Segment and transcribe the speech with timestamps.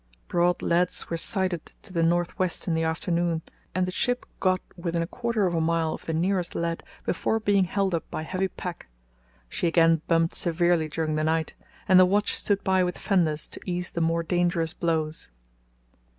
[0.27, 3.43] Broad leads were sighted to the north west in the afternoon,
[3.75, 7.39] and the ship got within a quarter of a mile of the nearest lead before
[7.39, 8.87] being held up by heavy pack.
[9.47, 11.53] She again bumped severely during the night,
[11.87, 15.29] and the watch stood by with fenders to ease the more dangerous blows.